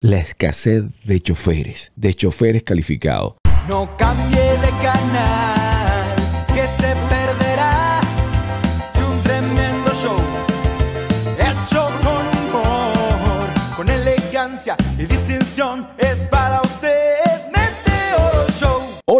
la 0.00 0.18
escasez 0.18 0.84
de 1.04 1.20
choferes, 1.20 1.92
de 1.96 2.14
choferes 2.14 2.62
calificados. 2.62 3.34
No 3.66 3.96
cambie 3.96 4.40
de 4.40 4.70
canal, 4.80 6.14
que 6.54 6.66
se 6.66 6.94
perderá 7.08 8.00
de 8.94 9.04
un 9.04 9.22
tremendo 9.24 9.90
show. 10.00 10.16
Hecho 11.40 11.90
con 12.02 12.26
humor, 12.38 13.48
con 13.76 13.88
elegancia 13.88 14.76
y 14.96 15.06
distinción, 15.06 15.88
es 15.98 16.28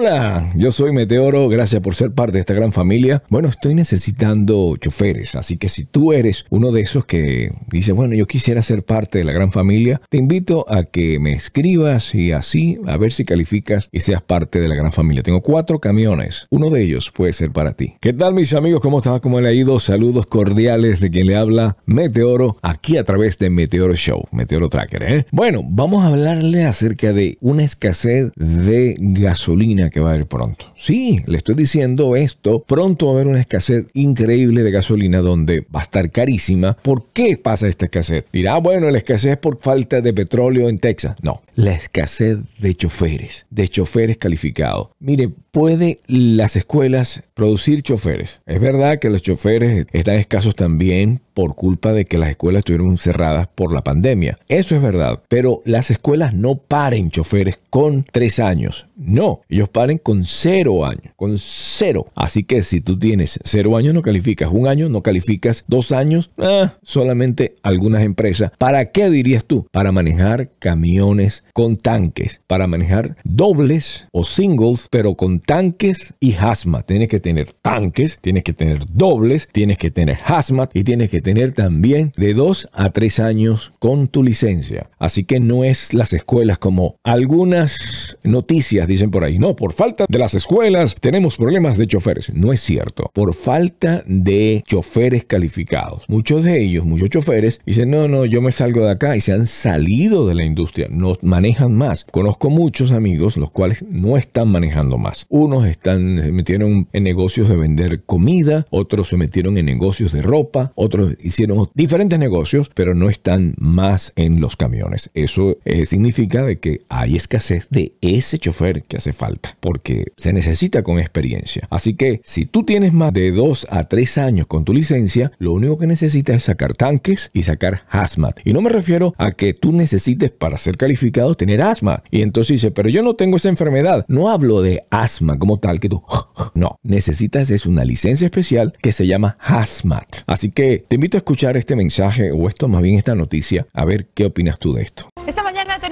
Hola, 0.00 0.52
yo 0.54 0.70
soy 0.70 0.92
Meteoro, 0.92 1.48
gracias 1.48 1.82
por 1.82 1.92
ser 1.92 2.12
parte 2.12 2.34
de 2.34 2.40
esta 2.42 2.54
gran 2.54 2.72
familia. 2.72 3.24
Bueno, 3.30 3.48
estoy 3.48 3.74
necesitando 3.74 4.76
choferes, 4.76 5.34
así 5.34 5.58
que 5.58 5.68
si 5.68 5.86
tú 5.86 6.12
eres 6.12 6.44
uno 6.50 6.70
de 6.70 6.82
esos 6.82 7.04
que 7.04 7.50
dice, 7.66 7.90
bueno, 7.90 8.14
yo 8.14 8.26
quisiera 8.26 8.62
ser 8.62 8.84
parte 8.84 9.18
de 9.18 9.24
la 9.24 9.32
gran 9.32 9.50
familia, 9.50 10.00
te 10.08 10.16
invito 10.16 10.72
a 10.72 10.84
que 10.84 11.18
me 11.18 11.32
escribas 11.32 12.14
y 12.14 12.30
así 12.30 12.78
a 12.86 12.96
ver 12.96 13.10
si 13.10 13.24
calificas 13.24 13.88
y 13.90 13.98
seas 13.98 14.22
parte 14.22 14.60
de 14.60 14.68
la 14.68 14.76
gran 14.76 14.92
familia. 14.92 15.24
Tengo 15.24 15.42
cuatro 15.42 15.80
camiones, 15.80 16.46
uno 16.50 16.70
de 16.70 16.84
ellos 16.84 17.10
puede 17.10 17.32
ser 17.32 17.50
para 17.50 17.72
ti. 17.72 17.94
¿Qué 18.00 18.12
tal 18.12 18.34
mis 18.34 18.54
amigos? 18.54 18.80
¿Cómo 18.80 18.98
estás? 18.98 19.20
¿Cómo 19.20 19.40
le 19.40 19.48
ha 19.48 19.52
ido? 19.52 19.80
Saludos 19.80 20.26
cordiales 20.26 21.00
de 21.00 21.10
quien 21.10 21.26
le 21.26 21.34
habla 21.34 21.76
Meteoro 21.86 22.56
aquí 22.62 22.98
a 22.98 23.02
través 23.02 23.36
de 23.40 23.50
Meteoro 23.50 23.96
Show, 23.96 24.28
Meteoro 24.30 24.68
Tracker. 24.68 25.02
¿eh? 25.02 25.26
Bueno, 25.32 25.62
vamos 25.68 26.04
a 26.04 26.06
hablarle 26.06 26.66
acerca 26.66 27.12
de 27.12 27.36
una 27.40 27.64
escasez 27.64 28.30
de 28.36 28.94
gasolina 29.00 29.87
que 29.90 30.00
va 30.00 30.10
a 30.10 30.14
haber 30.14 30.26
pronto. 30.26 30.72
Sí, 30.76 31.22
le 31.26 31.38
estoy 31.38 31.54
diciendo 31.54 32.16
esto, 32.16 32.60
pronto 32.60 33.06
va 33.06 33.12
a 33.12 33.14
haber 33.16 33.26
una 33.26 33.40
escasez 33.40 33.86
increíble 33.94 34.62
de 34.62 34.70
gasolina 34.70 35.18
donde 35.18 35.60
va 35.74 35.80
a 35.80 35.82
estar 35.82 36.10
carísima. 36.10 36.76
¿Por 36.82 37.06
qué 37.12 37.36
pasa 37.36 37.68
esta 37.68 37.86
escasez? 37.86 38.24
Dirá, 38.32 38.58
bueno, 38.58 38.90
la 38.90 38.98
escasez 38.98 39.32
es 39.32 39.38
por 39.38 39.58
falta 39.58 40.00
de 40.00 40.12
petróleo 40.12 40.68
en 40.68 40.78
Texas. 40.78 41.16
No, 41.22 41.42
la 41.54 41.72
escasez 41.72 42.38
de 42.58 42.74
choferes, 42.74 43.46
de 43.50 43.68
choferes 43.68 44.16
calificados. 44.16 44.88
Mire, 44.98 45.30
puede 45.50 45.98
las 46.06 46.56
escuelas 46.56 47.22
producir 47.34 47.82
choferes. 47.82 48.42
Es 48.46 48.60
verdad 48.60 48.98
que 48.98 49.10
los 49.10 49.22
choferes 49.22 49.86
están 49.92 50.16
escasos 50.16 50.54
también 50.54 51.20
por 51.34 51.54
culpa 51.54 51.92
de 51.92 52.04
que 52.04 52.18
las 52.18 52.30
escuelas 52.30 52.60
estuvieron 52.60 52.98
cerradas 52.98 53.46
por 53.54 53.72
la 53.72 53.82
pandemia. 53.82 54.38
Eso 54.48 54.74
es 54.74 54.82
verdad, 54.82 55.22
pero 55.28 55.62
las 55.64 55.90
escuelas 55.90 56.34
no 56.34 56.56
paren 56.56 57.10
choferes 57.10 57.60
con 57.70 58.04
tres 58.10 58.40
años. 58.40 58.88
No, 58.96 59.42
ellos 59.48 59.68
con 60.02 60.24
cero 60.24 60.84
años, 60.84 61.12
con 61.14 61.38
cero. 61.38 62.06
Así 62.16 62.42
que 62.42 62.62
si 62.62 62.80
tú 62.80 62.98
tienes 62.98 63.38
cero 63.44 63.76
años 63.76 63.94
no 63.94 64.02
calificas, 64.02 64.50
un 64.50 64.66
año 64.66 64.88
no 64.88 65.02
calificas, 65.02 65.64
dos 65.68 65.92
años, 65.92 66.30
ah, 66.38 66.74
solamente 66.82 67.54
algunas 67.62 68.02
empresas. 68.02 68.50
¿Para 68.58 68.86
qué 68.86 69.08
dirías 69.08 69.44
tú? 69.44 69.68
Para 69.70 69.92
manejar 69.92 70.50
camiones 70.58 71.44
con 71.52 71.76
tanques, 71.76 72.40
para 72.48 72.66
manejar 72.66 73.16
dobles 73.22 74.08
o 74.10 74.24
singles, 74.24 74.88
pero 74.90 75.14
con 75.14 75.38
tanques 75.38 76.12
y 76.18 76.34
hazmat. 76.34 76.84
Tienes 76.84 77.08
que 77.08 77.20
tener 77.20 77.52
tanques, 77.52 78.18
tienes 78.20 78.42
que 78.42 78.52
tener 78.52 78.80
dobles, 78.92 79.48
tienes 79.52 79.78
que 79.78 79.92
tener 79.92 80.18
hazmat 80.24 80.74
y 80.74 80.82
tienes 80.82 81.08
que 81.08 81.20
tener 81.20 81.52
también 81.52 82.10
de 82.16 82.34
dos 82.34 82.68
a 82.72 82.90
tres 82.90 83.20
años 83.20 83.72
con 83.78 84.08
tu 84.08 84.24
licencia. 84.24 84.90
Así 84.98 85.22
que 85.22 85.38
no 85.38 85.62
es 85.62 85.94
las 85.94 86.12
escuelas 86.12 86.58
como 86.58 86.96
algunas 87.04 88.18
noticias 88.24 88.88
dicen 88.88 89.10
por 89.10 89.22
ahí. 89.22 89.38
No, 89.38 89.54
por 89.54 89.67
falta 89.72 90.06
de 90.08 90.18
las 90.18 90.34
escuelas 90.34 90.96
tenemos 91.00 91.36
problemas 91.36 91.78
de 91.78 91.86
choferes. 91.86 92.32
No 92.34 92.52
es 92.52 92.60
cierto. 92.60 93.10
Por 93.12 93.34
falta 93.34 94.02
de 94.06 94.62
choferes 94.66 95.24
calificados. 95.24 96.04
Muchos 96.08 96.44
de 96.44 96.62
ellos, 96.62 96.84
muchos 96.84 97.10
choferes, 97.10 97.60
dicen, 97.64 97.90
no, 97.90 98.08
no, 98.08 98.24
yo 98.24 98.40
me 98.40 98.52
salgo 98.52 98.84
de 98.84 98.92
acá 98.92 99.16
y 99.16 99.20
se 99.20 99.32
han 99.32 99.46
salido 99.46 100.26
de 100.26 100.34
la 100.34 100.44
industria. 100.44 100.88
No 100.90 101.14
manejan 101.22 101.74
más. 101.74 102.04
Conozco 102.04 102.50
muchos 102.50 102.92
amigos 102.92 103.36
los 103.36 103.50
cuales 103.50 103.84
no 103.88 104.16
están 104.16 104.48
manejando 104.48 104.98
más. 104.98 105.26
Unos 105.28 105.66
están, 105.66 106.22
se 106.22 106.32
metieron 106.32 106.88
en 106.92 107.02
negocios 107.02 107.48
de 107.48 107.56
vender 107.56 108.02
comida, 108.04 108.66
otros 108.70 109.08
se 109.08 109.16
metieron 109.16 109.58
en 109.58 109.66
negocios 109.66 110.12
de 110.12 110.22
ropa, 110.22 110.72
otros 110.74 111.14
hicieron 111.22 111.66
diferentes 111.74 112.18
negocios, 112.18 112.70
pero 112.74 112.94
no 112.94 113.10
están 113.10 113.54
más 113.58 114.12
en 114.16 114.40
los 114.40 114.56
camiones. 114.56 115.10
Eso 115.14 115.56
eh, 115.64 115.86
significa 115.86 116.42
de 116.42 116.58
que 116.58 116.80
hay 116.88 117.16
escasez 117.16 117.66
de 117.70 117.92
ese 118.00 118.38
chofer 118.38 118.82
que 118.82 118.96
hace 118.96 119.12
falta, 119.12 119.56
porque 119.60 120.12
se 120.16 120.32
necesita 120.32 120.82
con 120.82 120.98
experiencia. 120.98 121.66
Así 121.70 121.94
que 121.94 122.20
si 122.24 122.46
tú 122.46 122.64
tienes 122.64 122.92
más 122.92 123.12
de 123.12 123.30
dos 123.32 123.66
a 123.70 123.88
tres 123.88 124.18
años 124.18 124.46
con 124.46 124.64
tu 124.64 124.72
licencia, 124.72 125.32
lo 125.38 125.52
único 125.52 125.78
que 125.78 125.86
necesitas 125.86 126.36
es 126.36 126.42
sacar 126.44 126.74
tanques 126.74 127.30
y 127.32 127.42
sacar 127.42 127.84
hazmat. 127.90 128.40
Y 128.44 128.52
no 128.52 128.60
me 128.60 128.70
refiero 128.70 129.14
a 129.18 129.32
que 129.32 129.54
tú 129.54 129.72
necesites 129.72 130.30
para 130.30 130.58
ser 130.58 130.76
calificado 130.76 131.34
tener 131.34 131.62
asma. 131.62 132.02
Y 132.10 132.22
entonces 132.22 132.54
dice, 132.54 132.70
pero 132.70 132.88
yo 132.88 133.02
no 133.02 133.14
tengo 133.14 133.36
esa 133.36 133.48
enfermedad. 133.48 134.04
No 134.08 134.30
hablo 134.30 134.62
de 134.62 134.82
asma 134.90 135.38
como 135.38 135.58
tal 135.58 135.80
que 135.80 135.88
tú... 135.88 136.02
No, 136.54 136.78
necesitas 136.82 137.50
es 137.50 137.66
una 137.66 137.84
licencia 137.84 138.26
especial 138.26 138.72
que 138.80 138.92
se 138.92 139.06
llama 139.06 139.36
hazmat. 139.40 140.22
Así 140.26 140.50
que 140.50 140.84
te 140.88 140.96
invito 140.96 141.16
a 141.16 141.20
escuchar 141.20 141.56
este 141.56 141.76
mensaje 141.76 142.32
o 142.32 142.48
esto 142.48 142.68
más 142.68 142.82
bien 142.82 142.96
esta 142.96 143.14
noticia, 143.14 143.66
a 143.72 143.84
ver 143.84 144.06
qué 144.14 144.26
opinas 144.26 144.58
tú 144.58 144.72
de 144.72 144.82
esto. 144.82 145.08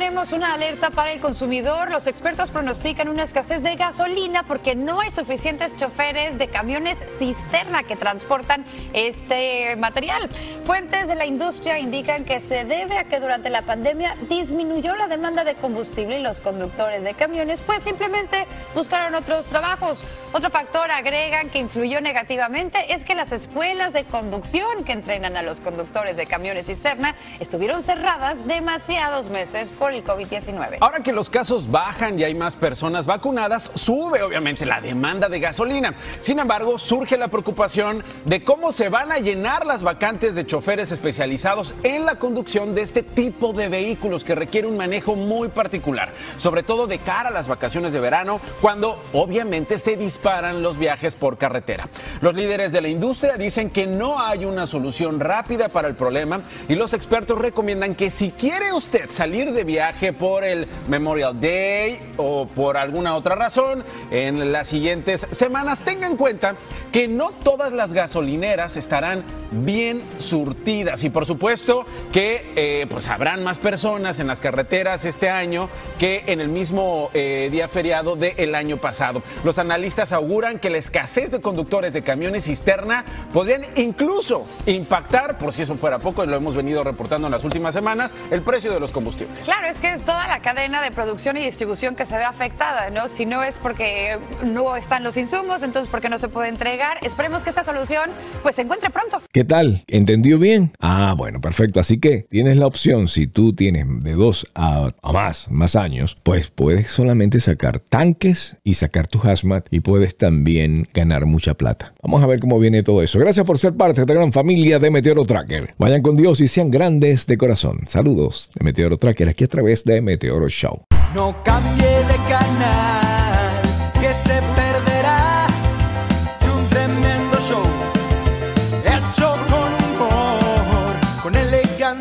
Tenemos 0.06 0.30
una 0.30 0.54
alerta 0.54 0.90
para 0.90 1.10
el 1.10 1.18
consumidor. 1.18 1.90
Los 1.90 2.06
expertos 2.06 2.50
pronostican 2.50 3.08
una 3.08 3.24
escasez 3.24 3.60
de 3.64 3.74
gasolina 3.74 4.44
porque 4.44 4.76
no 4.76 5.00
hay 5.00 5.10
suficientes 5.10 5.76
choferes 5.76 6.38
de 6.38 6.46
camiones 6.46 7.04
cisterna 7.18 7.82
que 7.82 7.96
transportan 7.96 8.64
este 8.92 9.74
material. 9.74 10.30
Fuentes 10.64 11.08
de 11.08 11.16
la 11.16 11.26
industria 11.26 11.80
indican 11.80 12.24
que 12.24 12.38
se 12.38 12.64
debe 12.64 12.98
a 12.98 13.08
que 13.08 13.18
durante 13.18 13.50
la 13.50 13.62
pandemia 13.62 14.16
disminuyó 14.28 14.94
la 14.94 15.08
demanda 15.08 15.42
de 15.42 15.56
combustible 15.56 16.20
y 16.20 16.22
los 16.22 16.40
conductores 16.40 17.02
de 17.02 17.14
camiones 17.14 17.60
pues 17.62 17.82
simplemente 17.82 18.46
buscaron 18.76 19.12
otros 19.16 19.48
trabajos. 19.48 20.04
Otro 20.32 20.50
factor 20.50 20.88
agregan 20.88 21.50
que 21.50 21.58
influyó 21.58 22.00
negativamente 22.00 22.94
es 22.94 23.04
que 23.04 23.16
las 23.16 23.32
escuelas 23.32 23.92
de 23.92 24.04
conducción 24.04 24.84
que 24.84 24.92
entrenan 24.92 25.36
a 25.36 25.42
los 25.42 25.60
conductores 25.60 26.16
de 26.16 26.26
camiones 26.26 26.66
cisterna 26.66 27.16
estuvieron 27.40 27.82
cerradas 27.82 28.46
demasiados 28.46 29.30
meses 29.30 29.72
por 29.72 29.95
el 29.96 30.04
COVID-19. 30.04 30.78
Ahora 30.80 31.00
que 31.00 31.12
los 31.12 31.30
casos 31.30 31.70
bajan 31.70 32.18
y 32.18 32.24
hay 32.24 32.34
más 32.34 32.56
personas 32.56 33.06
vacunadas, 33.06 33.70
sube 33.74 34.22
obviamente 34.22 34.66
la 34.66 34.80
demanda 34.80 35.28
de 35.28 35.40
gasolina. 35.40 35.94
Sin 36.20 36.38
embargo, 36.38 36.78
surge 36.78 37.16
la 37.16 37.28
preocupación 37.28 38.04
de 38.24 38.44
cómo 38.44 38.72
se 38.72 38.88
van 38.88 39.10
a 39.12 39.18
llenar 39.18 39.66
las 39.66 39.82
vacantes 39.82 40.34
de 40.34 40.46
choferes 40.46 40.92
especializados 40.92 41.74
en 41.82 42.04
la 42.04 42.16
conducción 42.16 42.74
de 42.74 42.82
este 42.82 43.02
tipo 43.02 43.52
de 43.52 43.68
vehículos 43.68 44.24
que 44.24 44.34
requiere 44.34 44.68
un 44.68 44.76
manejo 44.76 45.14
muy 45.14 45.48
particular, 45.48 46.12
sobre 46.36 46.62
todo 46.62 46.86
de 46.86 46.98
cara 46.98 47.28
a 47.30 47.32
las 47.32 47.48
vacaciones 47.48 47.92
de 47.92 48.00
verano, 48.00 48.40
cuando 48.60 49.02
obviamente 49.12 49.78
se 49.78 49.96
disparan 49.96 50.62
los 50.62 50.78
viajes 50.78 51.14
por 51.14 51.38
carretera. 51.38 51.88
Los 52.20 52.34
líderes 52.34 52.72
de 52.72 52.80
la 52.80 52.88
industria 52.88 53.36
dicen 53.36 53.70
que 53.70 53.86
no 53.86 54.18
hay 54.18 54.44
una 54.44 54.66
solución 54.66 55.20
rápida 55.20 55.68
para 55.68 55.88
el 55.88 55.94
problema 55.94 56.42
y 56.68 56.74
los 56.74 56.94
expertos 56.94 57.38
recomiendan 57.38 57.94
que 57.94 58.10
si 58.10 58.30
quiere 58.30 58.72
usted 58.72 59.10
salir 59.10 59.52
de 59.52 59.64
viaje 59.64 60.12
por 60.12 60.44
el 60.44 60.66
Memorial 60.88 61.38
Day 61.38 62.14
o 62.16 62.46
por 62.46 62.76
alguna 62.76 63.16
otra 63.16 63.34
razón 63.34 63.84
en 64.10 64.52
las 64.52 64.68
siguientes 64.68 65.26
semanas, 65.30 65.80
tenga 65.80 66.06
en 66.06 66.16
cuenta 66.16 66.56
que 66.96 67.08
no 67.08 67.30
todas 67.30 67.74
las 67.74 67.92
gasolineras 67.92 68.78
estarán 68.78 69.22
bien 69.50 70.02
surtidas 70.18 71.04
y 71.04 71.10
por 71.10 71.26
supuesto 71.26 71.84
que 72.10 72.52
eh, 72.56 72.86
pues 72.88 73.08
habrán 73.08 73.44
más 73.44 73.58
personas 73.58 74.18
en 74.18 74.26
las 74.26 74.40
carreteras 74.40 75.04
este 75.04 75.28
año 75.28 75.68
que 75.98 76.24
en 76.26 76.40
el 76.40 76.48
mismo 76.48 77.10
eh, 77.12 77.50
día 77.52 77.68
feriado 77.68 78.16
del 78.16 78.54
año 78.54 78.78
pasado. 78.78 79.22
Los 79.44 79.58
analistas 79.58 80.14
auguran 80.14 80.58
que 80.58 80.70
la 80.70 80.78
escasez 80.78 81.30
de 81.30 81.42
conductores 81.42 81.92
de 81.92 82.00
camiones 82.00 82.44
cisterna 82.44 83.04
podrían 83.30 83.66
incluso 83.76 84.46
impactar, 84.64 85.36
por 85.36 85.52
si 85.52 85.62
eso 85.62 85.76
fuera 85.76 85.98
poco, 85.98 86.24
y 86.24 86.28
lo 86.28 86.36
hemos 86.36 86.56
venido 86.56 86.82
reportando 86.82 87.28
en 87.28 87.32
las 87.32 87.44
últimas 87.44 87.74
semanas, 87.74 88.14
el 88.30 88.40
precio 88.40 88.72
de 88.72 88.80
los 88.80 88.92
combustibles. 88.92 89.44
Claro, 89.44 89.66
es 89.66 89.80
que 89.80 89.92
es 89.92 90.02
toda 90.02 90.28
la 90.28 90.40
cadena 90.40 90.80
de 90.80 90.90
producción 90.92 91.36
y 91.36 91.44
distribución 91.44 91.94
que 91.94 92.06
se 92.06 92.16
ve 92.16 92.24
afectada, 92.24 92.88
¿no? 92.88 93.08
Si 93.08 93.26
no 93.26 93.42
es 93.42 93.58
porque 93.58 94.18
no 94.42 94.76
están 94.76 95.04
los 95.04 95.18
insumos, 95.18 95.62
entonces 95.62 95.90
porque 95.90 96.08
no 96.08 96.16
se 96.16 96.28
puede 96.28 96.48
entregar. 96.48 96.85
Esperemos 97.02 97.44
que 97.44 97.50
esta 97.50 97.64
solución 97.64 98.10
pues 98.42 98.56
se 98.56 98.62
encuentre 98.62 98.90
pronto. 98.90 99.20
¿Qué 99.32 99.44
tal? 99.44 99.84
¿Entendió 99.86 100.38
bien? 100.38 100.72
Ah, 100.80 101.14
bueno, 101.16 101.40
perfecto. 101.40 101.80
Así 101.80 101.98
que 101.98 102.26
tienes 102.28 102.56
la 102.56 102.66
opción, 102.66 103.08
si 103.08 103.26
tú 103.26 103.54
tienes 103.54 103.86
de 104.00 104.12
dos 104.12 104.46
a, 104.54 104.92
a 105.02 105.12
más, 105.12 105.50
más 105.50 105.76
años, 105.76 106.16
pues 106.22 106.48
puedes 106.48 106.88
solamente 106.88 107.40
sacar 107.40 107.78
tanques 107.78 108.56
y 108.64 108.74
sacar 108.74 109.06
tu 109.06 109.20
hazmat 109.26 109.66
y 109.70 109.80
puedes 109.80 110.16
también 110.16 110.86
ganar 110.94 111.26
mucha 111.26 111.54
plata. 111.54 111.94
Vamos 112.02 112.22
a 112.22 112.26
ver 112.26 112.40
cómo 112.40 112.58
viene 112.58 112.82
todo 112.82 113.02
eso. 113.02 113.18
Gracias 113.18 113.44
por 113.46 113.58
ser 113.58 113.74
parte 113.74 114.00
de 114.00 114.02
esta 114.02 114.14
gran 114.14 114.32
familia 114.32 114.78
de 114.78 114.90
Meteoro 114.90 115.24
Tracker. 115.24 115.74
Vayan 115.78 116.02
con 116.02 116.16
Dios 116.16 116.40
y 116.40 116.48
sean 116.48 116.70
grandes 116.70 117.26
de 117.26 117.36
corazón. 117.38 117.80
Saludos 117.86 118.50
de 118.54 118.64
Meteoro 118.64 118.96
Tracker 118.96 119.28
aquí 119.28 119.44
a 119.44 119.48
través 119.48 119.84
de 119.84 120.00
Meteoro 120.00 120.48
Show. 120.48 120.82
No 121.14 121.42
cambie 121.42 121.86
de 121.86 122.16
canal, 122.28 123.62
que 124.00 124.12
se 124.12 124.55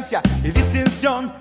diferencia 0.06 0.22
y 0.44 0.52
distinción 0.52 1.34